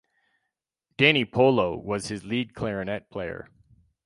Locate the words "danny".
0.97-1.25